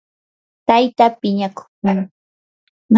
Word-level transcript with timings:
tayta 0.67 1.05
piñakuqmi 1.19 1.91